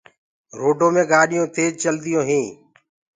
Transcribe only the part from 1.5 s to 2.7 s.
تيج چلديونٚ هينٚ